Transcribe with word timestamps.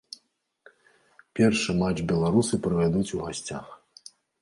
Першы 1.41 1.71
матч 1.83 1.97
беларусы 2.15 2.55
правядуць 2.67 3.07
у 3.19 3.25
гасцях. 3.29 3.65